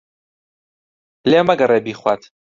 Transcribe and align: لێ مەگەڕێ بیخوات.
لێ 1.29 1.39
مەگەڕێ 1.47 1.79
بیخوات. 1.85 2.21